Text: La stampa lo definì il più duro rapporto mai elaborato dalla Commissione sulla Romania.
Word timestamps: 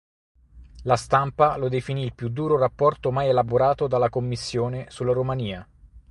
La 0.85 0.95
stampa 0.95 1.57
lo 1.57 1.69
definì 1.69 2.01
il 2.03 2.15
più 2.15 2.29
duro 2.29 2.57
rapporto 2.57 3.11
mai 3.11 3.29
elaborato 3.29 3.87
dalla 3.87 4.09
Commissione 4.09 4.87
sulla 4.89 5.13
Romania. 5.13 5.63